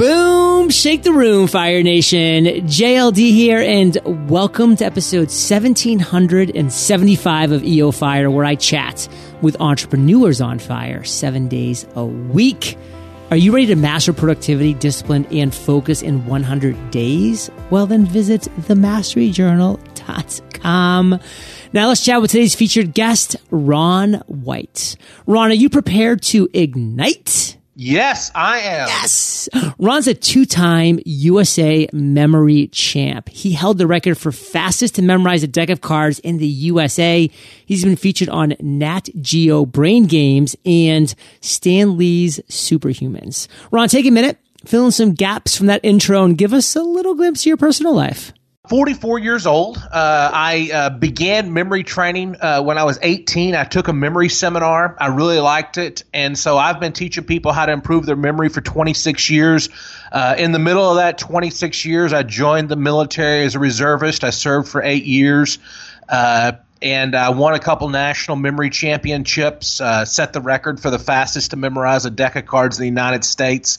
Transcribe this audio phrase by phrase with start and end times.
[0.00, 0.70] Boom!
[0.70, 2.46] Shake the room, Fire Nation.
[2.46, 3.98] JLD here, and
[4.30, 9.06] welcome to episode 1775 of EO Fire, where I chat
[9.42, 12.78] with entrepreneurs on fire seven days a week.
[13.30, 17.50] Are you ready to master productivity, discipline, and focus in 100 days?
[17.68, 21.20] Well, then visit themasteryjournal.com.
[21.74, 24.96] Now let's chat with today's featured guest, Ron White.
[25.26, 27.58] Ron, are you prepared to ignite?
[27.82, 28.88] Yes, I am.
[28.88, 29.48] Yes.
[29.78, 33.30] Ron's a two-time USA memory champ.
[33.30, 37.30] He held the record for fastest to memorize a deck of cards in the USA.
[37.64, 43.48] He's been featured on Nat Geo Brain Games and Stan Lee's Superhumans.
[43.70, 44.36] Ron, take a minute,
[44.66, 47.56] fill in some gaps from that intro and give us a little glimpse of your
[47.56, 48.34] personal life.
[48.70, 49.78] 44 years old.
[49.78, 53.56] Uh, I uh, began memory training uh, when I was 18.
[53.56, 54.96] I took a memory seminar.
[55.00, 56.04] I really liked it.
[56.14, 59.68] And so I've been teaching people how to improve their memory for 26 years.
[60.12, 64.22] Uh, in the middle of that 26 years, I joined the military as a reservist.
[64.22, 65.58] I served for eight years.
[66.08, 70.98] Uh, and I won a couple national memory championships, uh, set the record for the
[70.98, 73.78] fastest to memorize a deck of cards in the United States.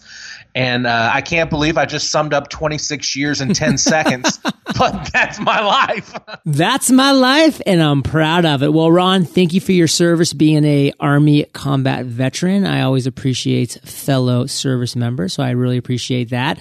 [0.54, 4.40] And uh, I can't believe I just summed up 26 years in 10 seconds,
[4.78, 6.14] but that's my life.
[6.46, 8.74] That's my life, and I'm proud of it.
[8.74, 12.66] Well, Ron, thank you for your service being a Army combat veteran.
[12.66, 16.60] I always appreciate fellow service members, so I really appreciate that.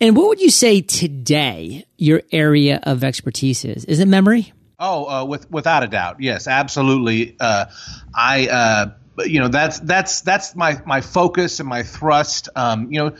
[0.00, 3.84] And what would you say today your area of expertise is?
[3.86, 4.52] Is it memory?
[4.78, 7.36] Oh, uh, with without a doubt, yes, absolutely.
[7.38, 7.66] Uh,
[8.14, 8.86] I uh,
[9.24, 12.48] you know that's that's that's my my focus and my thrust.
[12.54, 13.16] Um, you know,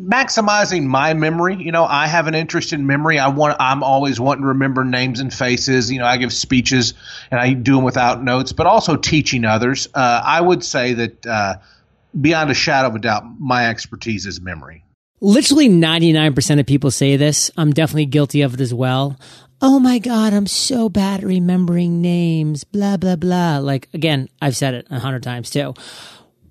[0.00, 1.56] maximizing my memory.
[1.56, 3.18] You know, I have an interest in memory.
[3.18, 5.90] I want I'm always wanting to remember names and faces.
[5.90, 6.94] You know, I give speeches
[7.30, 9.88] and I do them without notes, but also teaching others.
[9.94, 11.56] Uh, I would say that uh,
[12.18, 14.85] beyond a shadow of a doubt, my expertise is memory.
[15.20, 17.50] Literally 99% of people say this.
[17.56, 19.16] I'm definitely guilty of it as well
[19.60, 23.58] oh my God, I'm so bad at remembering names, blah, blah, blah.
[23.58, 25.74] Like, again, I've said it a hundred times too.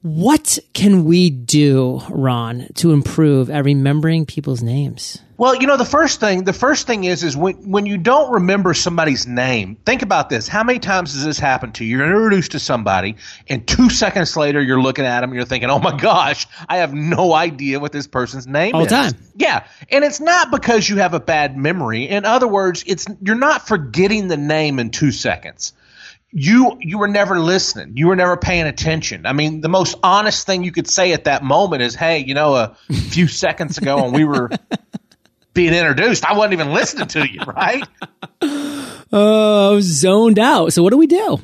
[0.01, 5.19] What can we do, Ron, to improve at remembering people's names?
[5.37, 8.31] Well, you know, the first thing, the first thing is, is when, when you don't
[8.31, 10.47] remember somebody's name, think about this.
[10.47, 11.97] How many times has this happened to you?
[11.97, 13.15] You're introduced to somebody
[13.49, 16.77] and two seconds later you're looking at them and you're thinking, oh my gosh, I
[16.77, 18.93] have no idea what this person's name All is.
[18.93, 19.19] All time.
[19.35, 19.65] Yeah.
[19.89, 22.07] And it's not because you have a bad memory.
[22.07, 25.73] In other words, it's, you're not forgetting the name in two seconds
[26.37, 27.95] you you were never listening.
[27.95, 29.25] You were never paying attention.
[29.25, 32.33] I mean, the most honest thing you could say at that moment is, "Hey, you
[32.33, 32.75] know, a
[33.09, 34.49] few seconds ago and we were
[35.55, 37.83] being introduced, I wasn't even listening to you, right?"
[39.11, 40.73] Oh, uh, zoned out.
[40.73, 41.39] So what do we do?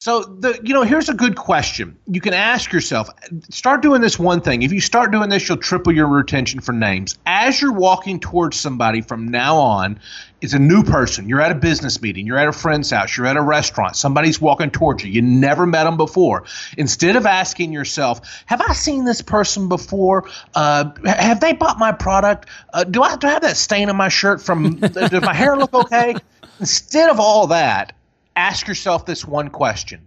[0.00, 1.98] So the you know here's a good question.
[2.06, 3.10] You can ask yourself.
[3.50, 4.62] Start doing this one thing.
[4.62, 7.18] If you start doing this, you'll triple your retention for names.
[7.26, 10.00] As you're walking towards somebody from now on,
[10.40, 11.28] it's a new person.
[11.28, 12.26] You're at a business meeting.
[12.26, 13.16] You're at a friend's house.
[13.16, 13.96] You're at a restaurant.
[13.96, 15.10] Somebody's walking towards you.
[15.10, 16.44] You never met them before.
[16.78, 20.28] Instead of asking yourself, "Have I seen this person before?
[20.54, 22.48] Uh, have they bought my product?
[22.72, 24.76] Uh, do I do I have that stain on my shirt from?
[24.76, 26.14] does my hair look okay?"
[26.58, 27.94] Instead of all that
[28.36, 30.06] ask yourself this one question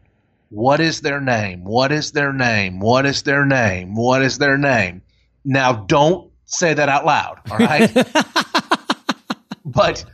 [0.49, 1.63] What is their name?
[1.63, 2.79] What is their name?
[2.79, 3.95] What is their name?
[3.95, 5.01] What is their name?
[5.45, 7.91] Now, don't say that out loud, all right?
[9.65, 10.05] but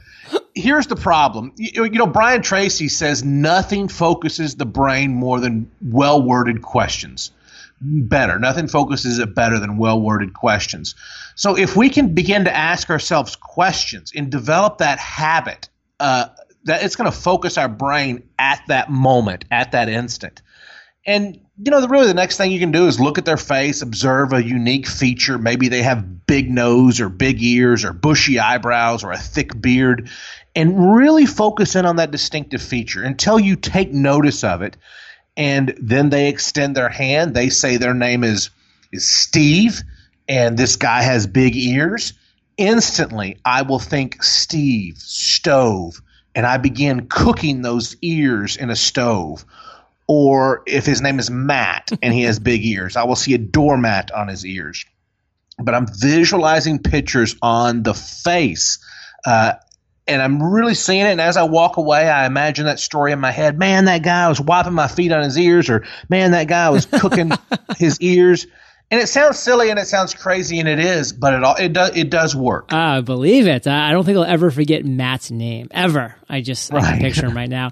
[0.59, 1.53] here's the problem.
[1.55, 7.31] You, you, know, Brian Tracy says nothing focuses the brain more than well worded questions.
[7.81, 8.37] Better.
[8.39, 10.95] Nothing focuses it better than well worded questions.
[11.35, 16.27] So if we can begin to ask ourselves questions and develop that habit, uh,
[16.65, 20.41] that it's going to focus our brain at that moment, at that instant.
[21.05, 23.37] And you know, the, really the next thing you can do is look at their
[23.37, 25.37] face, observe a unique feature.
[25.37, 30.09] Maybe they have big nose or big ears or bushy eyebrows or a thick beard,
[30.55, 34.77] and really focus in on that distinctive feature until you take notice of it.
[35.35, 37.33] And then they extend their hand.
[37.33, 38.49] They say their name is
[38.91, 39.81] is Steve,
[40.27, 42.13] and this guy has big ears.
[42.57, 46.01] Instantly, I will think Steve, stove,
[46.35, 49.45] and I begin cooking those ears in a stove.
[50.11, 53.37] Or if his name is Matt and he has big ears, I will see a
[53.37, 54.85] doormat on his ears.
[55.57, 58.79] But I'm visualizing pictures on the face.
[59.25, 59.53] Uh,
[60.07, 61.11] and I'm really seeing it.
[61.11, 63.59] And as I walk away, I imagine that story in my head.
[63.59, 66.85] Man, that guy was wiping my feet on his ears, or man, that guy was
[66.85, 67.31] cooking
[67.77, 68.47] his ears
[68.91, 71.73] and it sounds silly and it sounds crazy and it is, but it all it
[71.73, 72.73] does it does work.
[72.73, 73.67] Uh, I believe it.
[73.67, 76.15] I don't think I'll ever forget Matt's name ever.
[76.27, 76.83] I just right.
[76.83, 77.71] I can picture him right now.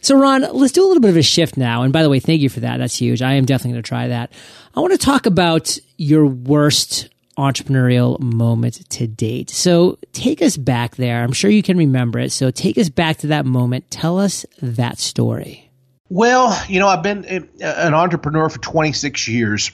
[0.00, 1.82] So Ron, let's do a little bit of a shift now.
[1.82, 2.78] And by the way, thank you for that.
[2.78, 3.22] That's huge.
[3.22, 4.32] I am definitely going to try that.
[4.74, 7.08] I want to talk about your worst
[7.38, 9.50] entrepreneurial moment to date.
[9.50, 11.22] So take us back there.
[11.22, 12.32] I'm sure you can remember it.
[12.32, 13.90] So take us back to that moment.
[13.90, 15.70] Tell us that story.
[16.08, 17.24] Well, you know, I've been
[17.60, 19.70] an entrepreneur for 26 years.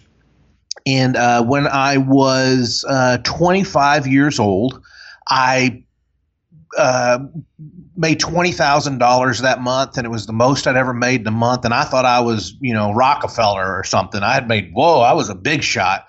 [0.86, 4.82] And uh, when I was uh, 25 years old,
[5.28, 5.84] I
[6.76, 7.18] uh,
[7.96, 11.26] made twenty thousand dollars that month, and it was the most I'd ever made in
[11.26, 11.64] a month.
[11.64, 14.22] And I thought I was, you know, Rockefeller or something.
[14.22, 16.06] I had made whoa, I was a big shot.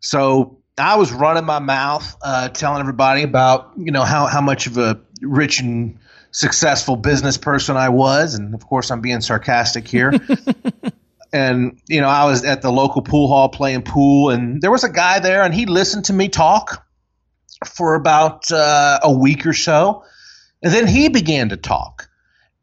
[0.00, 4.66] So I was running my mouth, uh, telling everybody about, you know, how how much
[4.66, 5.98] of a rich and
[6.30, 10.12] successful business person I was, and of course I'm being sarcastic here.
[11.32, 14.84] and you know, I was at the local pool hall playing pool, and there was
[14.84, 16.86] a guy there, and he listened to me talk
[17.66, 20.04] for about uh, a week or so.
[20.62, 22.08] And then he began to talk.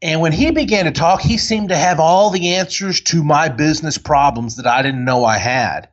[0.01, 3.49] And when he began to talk, he seemed to have all the answers to my
[3.49, 5.89] business problems that I didn't know I had.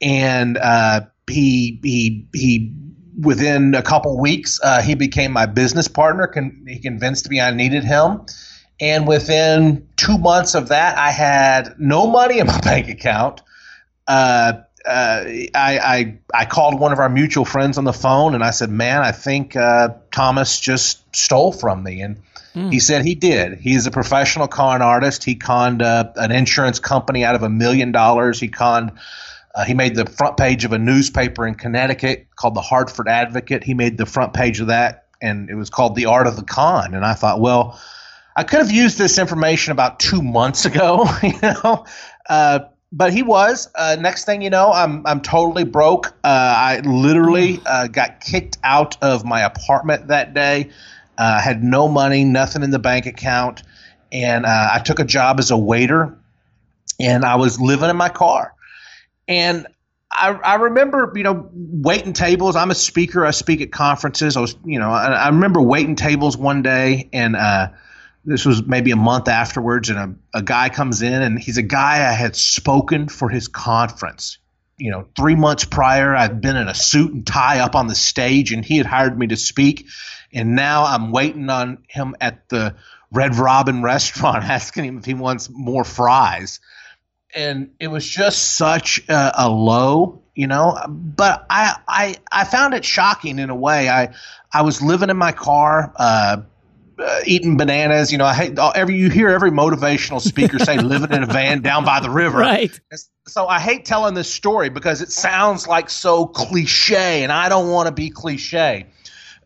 [0.00, 2.74] And uh, he he he
[3.18, 6.26] within a couple weeks uh, he became my business partner.
[6.26, 8.22] Con- he convinced me I needed him.
[8.80, 13.42] And within two months of that, I had no money in my bank account.
[14.06, 18.44] Uh, uh, I, I, I called one of our mutual friends on the phone and
[18.44, 22.22] I said, "Man, I think uh, Thomas just stole from me." And
[22.54, 22.72] mm.
[22.72, 23.58] he said he did.
[23.58, 25.24] He's a professional con artist.
[25.24, 28.38] He conned uh, an insurance company out of a million dollars.
[28.38, 28.92] He conned.
[29.54, 33.64] Uh, he made the front page of a newspaper in Connecticut called the Hartford Advocate.
[33.64, 36.44] He made the front page of that, and it was called The Art of the
[36.44, 36.94] Con.
[36.94, 37.80] And I thought, well,
[38.36, 41.08] I could have used this information about two months ago.
[41.22, 41.86] you know,
[42.28, 42.60] uh,
[42.92, 43.68] but he was.
[43.74, 46.08] Uh, next thing you know, I'm I'm totally broke.
[46.22, 50.70] Uh, I literally uh, got kicked out of my apartment that day.
[51.18, 53.62] Uh, had no money, nothing in the bank account,
[54.12, 56.18] and uh, I took a job as a waiter,
[57.00, 58.52] and I was living in my car.
[59.26, 59.66] And
[60.12, 62.54] I, I remember, you know, waiting tables.
[62.54, 63.24] I'm a speaker.
[63.24, 64.36] I speak at conferences.
[64.36, 67.68] I was, you know, I, I remember waiting tables one day, and uh,
[68.26, 71.62] this was maybe a month afterwards, and a, a guy comes in, and he's a
[71.62, 74.38] guy I had spoken for his conference.
[74.78, 77.94] You know, three months prior, I'd been in a suit and tie up on the
[77.94, 79.86] stage, and he had hired me to speak.
[80.32, 82.74] And now I'm waiting on him at the
[83.12, 86.58] Red Robin restaurant, asking him if he wants more fries.
[87.34, 90.76] And it was just such a, a low, you know.
[90.88, 93.88] But I, I, I found it shocking in a way.
[93.88, 94.14] I,
[94.52, 95.92] I was living in my car.
[95.94, 96.38] Uh,
[96.98, 98.12] uh, eating bananas.
[98.12, 101.62] You know, I hate every you hear every motivational speaker say living in a van
[101.62, 102.38] down by the river.
[102.38, 102.78] Right.
[103.26, 107.70] So I hate telling this story because it sounds like so cliche, and I don't
[107.70, 108.86] want to be cliche.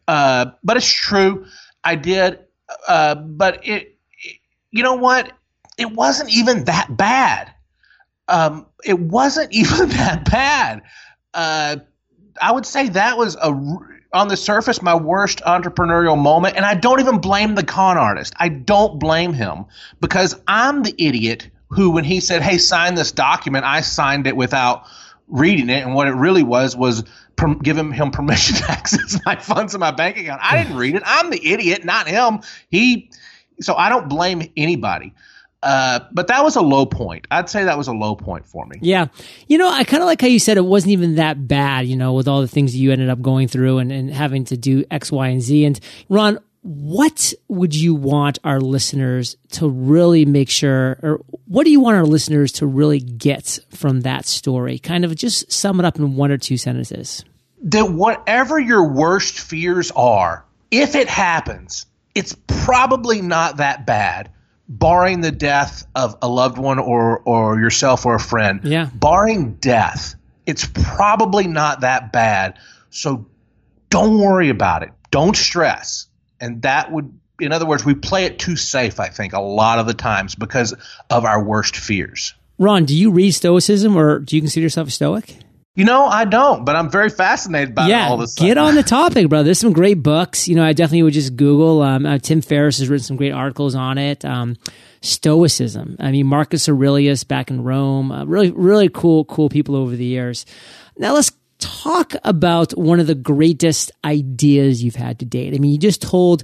[0.07, 1.47] Uh, but it's true.
[1.83, 2.41] I did.
[2.87, 4.37] Uh, but it, it,
[4.71, 5.33] you know what?
[5.79, 7.53] It wasn't even that bad.
[8.29, 10.83] Um, it wasn't even that bad.
[11.33, 11.77] Uh,
[12.41, 13.53] I would say that was a
[14.13, 18.35] on the surface my worst entrepreneurial moment and i don't even blame the con artist.
[18.39, 19.67] I don't blame him
[20.01, 24.37] because i'm the idiot who when he said hey sign this document i signed it
[24.37, 24.85] without
[25.29, 27.05] reading it and what it really was was
[27.37, 30.41] per- giving him permission to access my funds in my bank account.
[30.43, 31.03] I didn't read it.
[31.07, 32.41] I'm the idiot not him.
[32.69, 33.11] He
[33.61, 35.15] so i don't blame anybody
[35.63, 37.27] uh, but that was a low point.
[37.31, 38.79] I'd say that was a low point for me.
[38.81, 39.09] Yeah.
[39.47, 41.97] You know, I kind of like how you said it wasn't even that bad, you
[41.97, 44.85] know, with all the things you ended up going through and, and having to do
[44.91, 45.65] X, Y, and Z.
[45.67, 51.71] And Ron, what would you want our listeners to really make sure, or what do
[51.71, 54.79] you want our listeners to really get from that story?
[54.79, 57.25] Kind of just sum it up in one or two sentences.
[57.65, 61.85] That whatever your worst fears are, if it happens,
[62.15, 64.31] it's probably not that bad
[64.71, 68.89] barring the death of a loved one or or yourself or a friend, yeah.
[68.95, 70.15] barring death,
[70.47, 72.57] it's probably not that bad.
[72.89, 73.27] So
[73.91, 74.91] don't worry about it.
[75.11, 76.07] Don't stress.
[76.41, 79.79] And that would in other words, we play it too safe, I think, a lot
[79.79, 80.75] of the times because
[81.09, 82.35] of our worst fears.
[82.59, 85.39] Ron, do you read Stoicism or do you consider yourself a Stoic?
[85.77, 88.35] You know, I don't, but I'm very fascinated by yeah, all this.
[88.35, 89.45] Get on the topic, bro.
[89.45, 90.49] There's some great books.
[90.49, 91.81] You know, I definitely would just Google.
[91.83, 94.25] Um, uh, Tim Ferriss has written some great articles on it.
[94.25, 94.57] Um,
[95.01, 95.97] Stoicism.
[96.01, 98.11] I mean, Marcus Aurelius back in Rome.
[98.11, 100.45] Uh, really, really cool, cool people over the years.
[100.99, 105.55] Now let's talk about one of the greatest ideas you've had to date.
[105.55, 106.43] I mean, you just told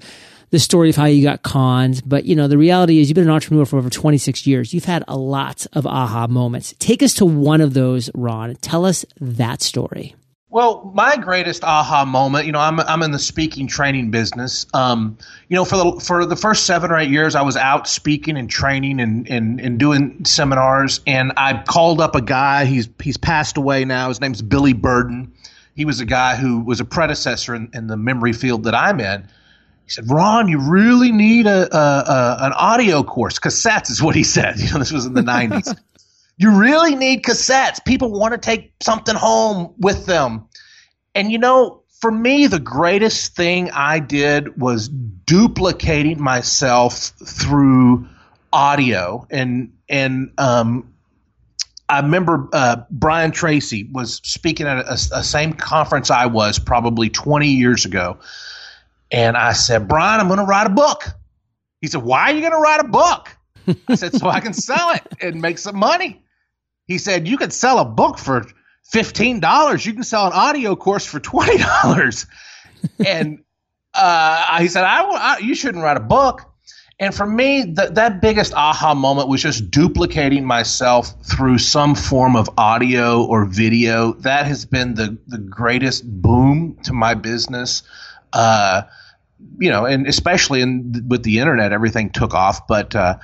[0.50, 2.03] the story of how you got conned.
[2.07, 4.73] But you know, the reality is you've been an entrepreneur for over 26 years.
[4.73, 6.75] You've had a lot of aha moments.
[6.79, 8.57] Take us to one of those, Ron.
[8.57, 10.15] Tell us that story.
[10.49, 14.65] Well, my greatest aha moment, you know, I'm I'm in the speaking training business.
[14.73, 17.87] Um, you know, for the for the first seven or eight years, I was out
[17.88, 21.00] speaking and training and, and and doing seminars.
[21.07, 22.65] And I called up a guy.
[22.65, 24.09] He's he's passed away now.
[24.09, 25.33] His name's Billy Burden
[25.76, 28.99] he was a guy who was a predecessor in, in the memory field that I'm
[28.99, 29.29] in.
[29.87, 33.38] He said, "Ron, you really need a, a, a an audio course.
[33.38, 34.59] Cassettes is what he said.
[34.61, 35.75] You know, this was in the '90s.
[36.37, 37.83] you really need cassettes.
[37.85, 40.49] People want to take something home with them.
[41.14, 48.07] And you know, for me, the greatest thing I did was duplicating myself through
[48.52, 50.93] audio and and um,
[51.88, 57.11] I remember uh, Brian Tracy was speaking at a, a, same conference I was probably
[57.11, 58.19] 20 years ago,
[59.11, 61.05] and I said, Brian, I'm going to write a book.
[61.81, 63.29] He said, Why are you going to write a book?
[63.89, 66.23] I said, So I can sell it and make some money.
[66.87, 68.47] He said, You could sell a book for
[68.85, 69.85] fifteen dollars.
[69.85, 72.27] You can sell an audio course for twenty dollars.
[73.05, 73.43] and
[73.95, 76.43] uh, he said, I, I, you shouldn't write a book.
[76.99, 82.37] And for me, th- that biggest aha moment was just duplicating myself through some form
[82.37, 84.15] of audio or video.
[84.15, 87.83] That has been the, the greatest boom to my business.
[88.37, 88.83] Uh,
[89.59, 92.66] you know, and especially in with the internet, everything took off.
[92.66, 93.19] But uh,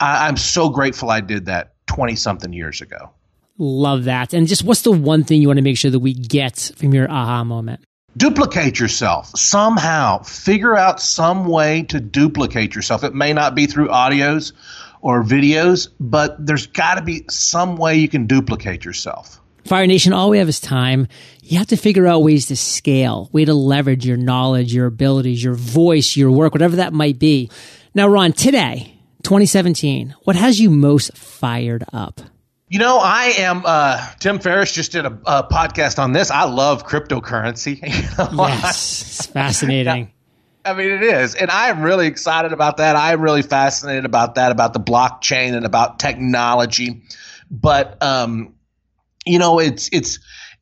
[0.00, 3.10] I, I'm so grateful I did that 20 something years ago.
[3.58, 4.34] Love that.
[4.34, 6.92] And just what's the one thing you want to make sure that we get from
[6.92, 7.80] your aha moment?
[8.16, 10.22] Duplicate yourself somehow.
[10.22, 13.04] Figure out some way to duplicate yourself.
[13.04, 14.52] It may not be through audios
[15.00, 19.40] or videos, but there's got to be some way you can duplicate yourself.
[19.66, 21.08] Fire Nation, all we have is time.
[21.42, 25.42] You have to figure out ways to scale, way to leverage your knowledge, your abilities,
[25.42, 27.50] your voice, your work, whatever that might be.
[27.94, 32.20] Now, Ron, today, 2017, what has you most fired up?
[32.68, 33.62] You know, I am.
[33.64, 36.32] Uh, Tim Ferriss just did a, a, podcast on this.
[36.32, 37.80] I love cryptocurrency.
[38.28, 40.12] You know, yes, it's fascinating.
[40.64, 42.96] I mean, it is, and I am really excited about that.
[42.96, 47.02] I'm really fascinated about that, about the blockchain and about technology.
[47.48, 48.55] But um,
[49.26, 50.18] you know, it's it's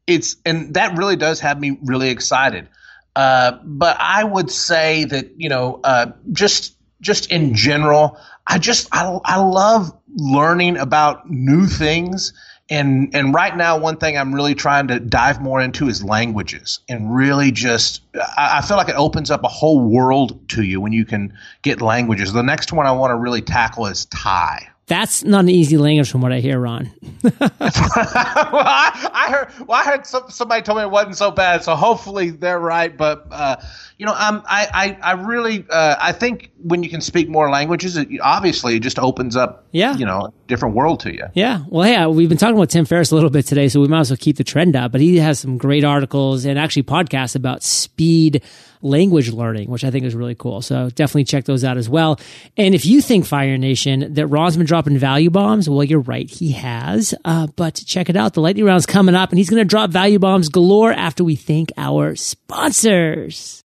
[0.07, 2.69] it's, and that really does have me really excited.
[3.15, 8.89] Uh, but I would say that you know, uh, just just in general, I just
[8.93, 12.33] I, I love learning about new things.
[12.71, 16.81] And and right now one thing i'm really trying to dive more into is languages
[16.89, 20.81] and really just I, I, feel like it opens up a whole world to you
[20.81, 22.33] when you can get languages.
[22.33, 26.11] The next one i want to really tackle is thai that's not an easy language
[26.11, 26.91] from what I hear, Ron.
[27.23, 29.67] well, I, I, heard.
[29.67, 32.95] Well, I heard some, somebody told me it wasn't so bad, so hopefully they're right.
[32.95, 33.57] But uh,
[33.99, 37.49] you know, I'm, I, I, I really, uh, I think when you can speak more
[37.49, 41.25] languages, it obviously it just opens up, yeah, you know, different world to you.
[41.35, 41.65] Yeah.
[41.69, 44.01] Well, yeah, we've been talking about Tim Ferriss a little bit today, so we might
[44.01, 44.93] as well keep the trend up.
[44.93, 48.43] But he has some great articles and actually podcasts about speed
[48.83, 50.63] language learning, which I think is really cool.
[50.63, 52.21] So definitely check those out as well.
[52.57, 56.31] And if you think Fire Nation that Ron's been dropping value bombs, well, you're right,
[56.31, 57.15] he has.
[57.25, 59.91] Uh, but check it out, the lightning round's coming up, and he's going to drop
[59.91, 63.63] value bombs galore after we thank our sponsors.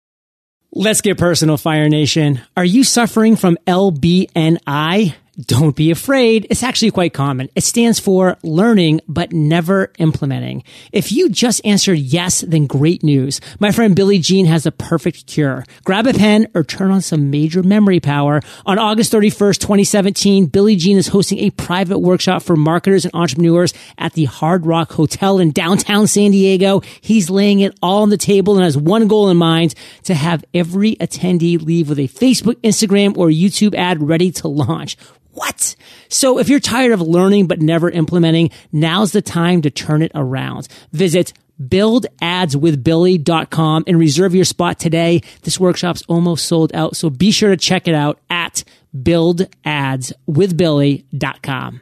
[0.72, 2.42] Let's get personal, Fire Nation.
[2.54, 5.14] Are you suffering from LBNI?
[5.38, 6.46] Don't be afraid.
[6.48, 7.50] It's actually quite common.
[7.54, 10.64] It stands for learning, but never implementing.
[10.92, 13.42] If you just answered yes, then great news.
[13.60, 15.66] My friend Billy Gene has a perfect cure.
[15.84, 18.40] Grab a pen or turn on some major memory power.
[18.64, 23.74] On August 31st, 2017, Billy Gene is hosting a private workshop for marketers and entrepreneurs
[23.98, 26.80] at the Hard Rock Hotel in downtown San Diego.
[27.02, 29.74] He's laying it all on the table and has one goal in mind
[30.04, 34.96] to have every attendee leave with a Facebook, Instagram, or YouTube ad ready to launch.
[35.36, 35.76] What?
[36.08, 40.12] So if you're tired of learning but never implementing, now's the time to turn it
[40.14, 40.66] around.
[40.92, 45.20] Visit buildadswithbilly.com and reserve your spot today.
[45.42, 48.64] This workshop's almost sold out, so be sure to check it out at
[48.96, 51.80] buildadswithbilly.com.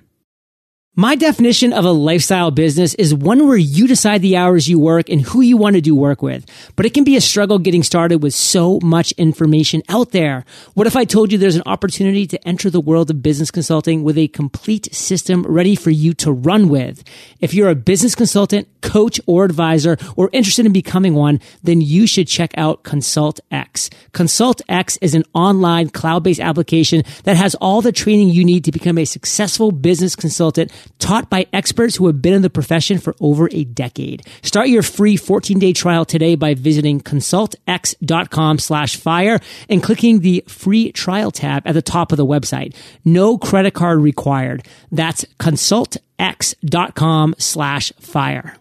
[0.97, 5.09] My definition of a lifestyle business is one where you decide the hours you work
[5.09, 6.47] and who you want to do work with.
[6.77, 10.45] But it can be a struggle getting started with so much information out there.
[10.75, 14.05] What if I told you there's an opportunity to enter the world of business consulting
[14.05, 17.03] with a complete system ready for you to run with?
[17.41, 22.07] If you're a business consultant, coach, or advisor, or interested in becoming one, then you
[22.07, 23.91] should check out Consult X.
[24.13, 28.71] Consult X is an online cloud-based application that has all the training you need to
[28.71, 33.15] become a successful business consultant taught by experts who have been in the profession for
[33.21, 34.27] over a decade.
[34.43, 40.45] Start your free 14 day trial today by visiting consultx.com slash fire and clicking the
[40.47, 42.75] free trial tab at the top of the website.
[43.05, 44.67] No credit card required.
[44.91, 48.57] That's consultx.com slash fire.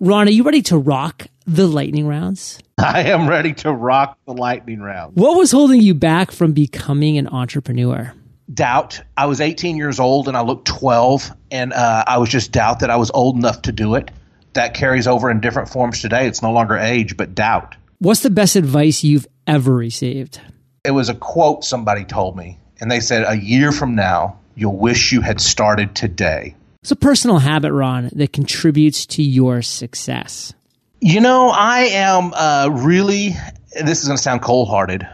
[0.00, 2.58] Ron, are you ready to rock the lightning rounds?
[2.78, 5.16] I am ready to rock the lightning round.
[5.16, 8.12] What was holding you back from becoming an entrepreneur?
[8.52, 9.00] Doubt.
[9.16, 12.80] I was 18 years old and I looked 12, and uh, I was just doubt
[12.80, 14.10] that I was old enough to do it.
[14.54, 16.26] that carries over in different forms today.
[16.26, 17.74] It's no longer age, but doubt.
[18.00, 20.40] What's the best advice you've ever received?
[20.84, 24.76] It was a quote somebody told me, and they said, A year from now, you'll
[24.76, 26.54] wish you had started today.
[26.82, 30.52] It's a personal habit, Ron, that contributes to your success.
[31.00, 33.36] You know, I am uh, really,
[33.82, 35.08] this is going to sound cold hearted,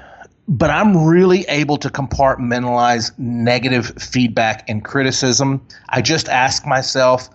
[0.48, 5.64] but I'm really able to compartmentalize negative feedback and criticism.
[5.90, 7.28] I just ask myself,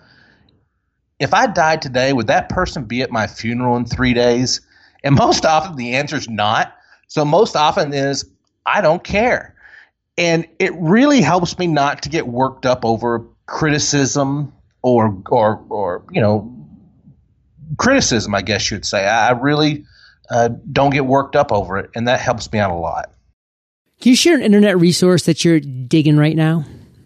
[1.20, 4.60] if I died today, would that person be at my funeral in three days?
[5.04, 6.76] And most often the answer is not.
[7.06, 8.28] So most often is
[8.66, 9.54] I don't care.
[10.18, 14.52] And it really helps me not to get worked up over criticism
[14.82, 16.50] or or or you know
[17.78, 19.06] criticism, I guess you'd say.
[19.06, 19.84] I really
[20.30, 23.10] uh, don't get worked up over it, and that helps me out a lot.
[24.00, 26.64] Can you share an internet resource that you're digging right now?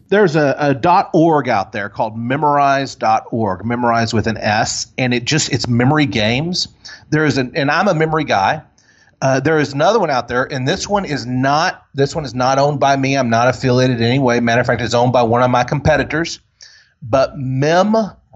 [0.09, 5.53] There's a, a .org out there called memorize.org, memorize with an S, and it just
[5.53, 6.69] it's memory games.
[7.11, 8.63] There is an and I'm a memory guy.
[9.21, 12.35] Uh, there is another one out there, and this one is not this one is
[12.35, 13.17] not owned by me.
[13.17, 14.41] I'm not affiliated in any way.
[14.41, 16.41] Matter of fact, it's owned by one of my competitors.
[17.03, 17.37] But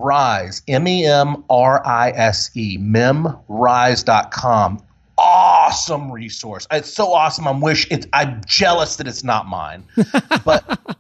[0.03, 4.83] Memrise, M E M R I S E, memrise.com.
[5.19, 6.67] Awesome resource.
[6.71, 7.47] It's so awesome.
[7.47, 9.85] I'm wish it's I'm jealous that it's not mine.
[10.45, 10.97] but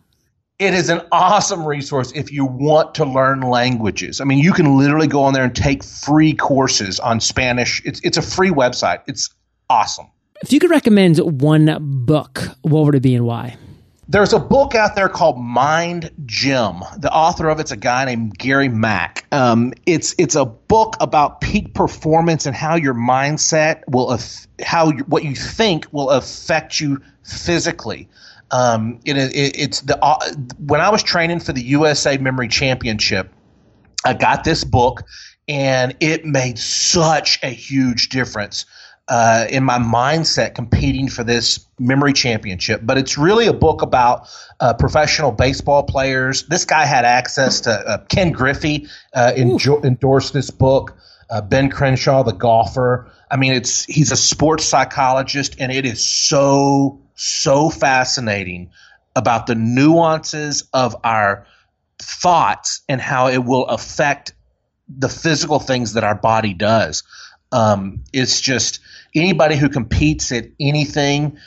[0.58, 4.20] it is an awesome resource if you want to learn languages.
[4.20, 7.82] I mean, you can literally go on there and take free courses on Spanish.
[7.84, 9.02] It's it's a free website.
[9.06, 9.30] It's
[9.68, 10.06] awesome.
[10.42, 13.56] If you could recommend one book, what would it be and why?
[14.08, 16.80] There's a book out there called Mind Gym.
[16.98, 19.26] The author of it's a guy named Gary Mack.
[19.30, 24.18] Um, it's it's a book about peak performance and how your mindset will
[24.60, 28.08] how what you think will affect you physically.
[28.50, 30.18] Um, it, it, it's the uh,
[30.58, 33.32] when I was training for the USA Memory Championship,
[34.04, 35.04] I got this book,
[35.46, 38.66] and it made such a huge difference
[39.08, 42.80] uh, in my mindset competing for this memory championship.
[42.82, 44.28] But it's really a book about
[44.60, 46.44] uh, professional baseball players.
[46.44, 50.96] This guy had access to uh, Ken Griffey uh, enjo- endorsed this book.
[51.28, 53.10] Uh, ben Crenshaw, the golfer.
[53.30, 58.70] I mean, it's he's a sports psychologist, and it is so so fascinating
[59.16, 61.46] about the nuances of our
[61.98, 64.34] thoughts and how it will affect
[64.88, 67.02] the physical things that our body does.
[67.52, 68.80] Um, it's just
[69.14, 71.38] anybody who competes at anything,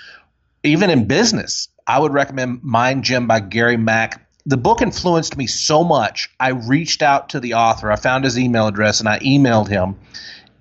[0.63, 4.21] even in business, I would recommend Mind Gym by Gary Mack.
[4.45, 6.29] The book influenced me so much.
[6.39, 7.91] I reached out to the author.
[7.91, 9.95] I found his email address and I emailed him.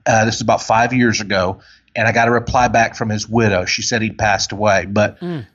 [0.06, 1.60] Uh, this is about five years ago,
[1.96, 3.64] and I got a reply back from his widow.
[3.64, 5.46] She said he'd passed away, but mm.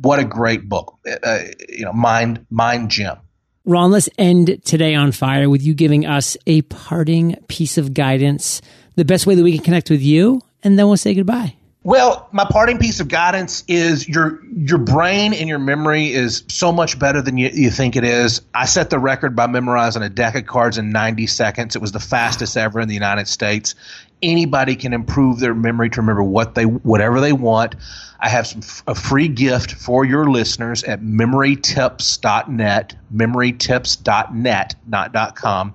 [0.00, 0.96] what a great book!
[1.24, 3.16] Uh, you know, Mind Mind Gym.
[3.64, 8.62] Ron, let's end today on fire with you giving us a parting piece of guidance
[8.98, 11.54] the best way that we can connect with you, and then we'll say goodbye.
[11.84, 16.72] Well, my parting piece of guidance is your your brain and your memory is so
[16.72, 18.42] much better than you, you think it is.
[18.52, 21.76] I set the record by memorizing a deck of cards in 90 seconds.
[21.76, 23.76] It was the fastest ever in the United States.
[24.20, 27.76] Anybody can improve their memory to remember what they whatever they want.
[28.18, 35.74] I have some a free gift for your listeners at memorytips.net, memorytips.net, not .com.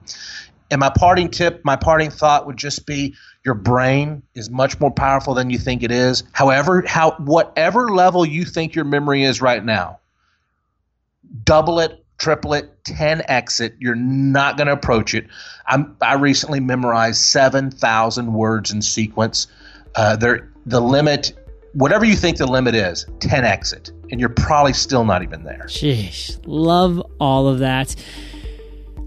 [0.71, 4.91] And my parting tip, my parting thought would just be your brain is much more
[4.91, 6.23] powerful than you think it is.
[6.31, 9.99] However, how whatever level you think your memory is right now,
[11.43, 13.75] double it, triple it, 10x it.
[13.79, 15.27] You're not going to approach it.
[15.67, 19.47] I'm, I recently memorized 7,000 words in sequence.
[19.95, 21.33] Uh, the limit,
[21.73, 23.91] whatever you think the limit is, 10x it.
[24.09, 25.65] And you're probably still not even there.
[25.67, 26.39] Sheesh.
[26.45, 27.95] Love all of that.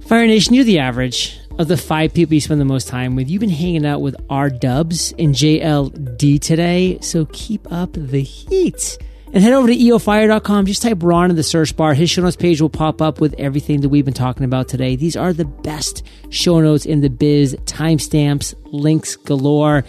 [0.07, 3.31] Fire Nation, you're the average of the five people you spend the most time with,
[3.31, 6.99] you've been hanging out with R Dubs and JLD today.
[7.01, 8.99] So keep up the heat.
[9.33, 10.67] And head over to eofire.com.
[10.67, 11.95] Just type Ron in the search bar.
[11.95, 14.95] His show notes page will pop up with everything that we've been talking about today.
[14.97, 19.85] These are the best show notes in the biz, timestamps, links galore.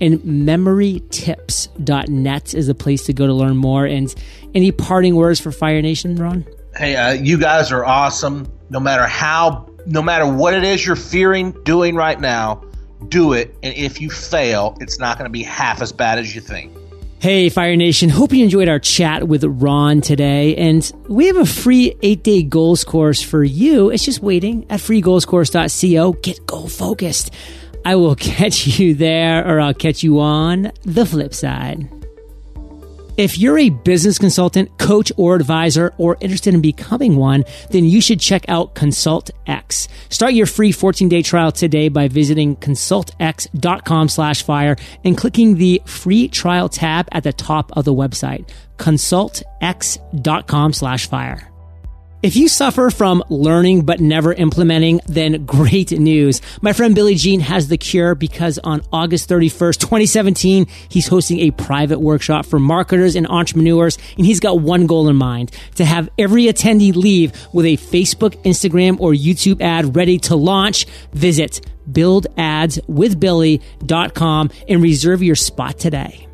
[0.00, 3.84] And memorytips.net is a place to go to learn more.
[3.84, 4.14] And
[4.54, 6.46] any parting words for Fire Nation, Ron?
[6.74, 8.50] Hey, uh, you guys are awesome.
[8.70, 12.62] No matter how no matter what it is you're fearing doing right now,
[13.08, 13.54] do it.
[13.62, 16.76] And if you fail, it's not going to be half as bad as you think.
[17.20, 18.10] Hey, Fire Nation.
[18.10, 20.54] Hope you enjoyed our chat with Ron today.
[20.54, 23.90] And we have a free eight day goals course for you.
[23.90, 26.12] It's just waiting at freegoalscourse.co.
[26.12, 27.32] Get goal focused.
[27.84, 31.97] I will catch you there, or I'll catch you on the flip side.
[33.18, 38.00] If you're a business consultant, coach, or advisor, or interested in becoming one, then you
[38.00, 39.88] should check out Consult X.
[40.08, 46.28] Start your free 14-day trial today by visiting consultx.com slash fire and clicking the free
[46.28, 51.50] trial tab at the top of the website, consultx.com slash fire.
[52.20, 56.42] If you suffer from learning but never implementing, then great news.
[56.60, 61.52] My friend Billy Gene has the cure because on August 31st, 2017, he's hosting a
[61.52, 63.98] private workshop for marketers and entrepreneurs.
[64.16, 68.34] And he's got one goal in mind to have every attendee leave with a Facebook,
[68.42, 70.86] Instagram, or YouTube ad ready to launch.
[71.12, 76.27] Visit buildadswithbilly.com and reserve your spot today.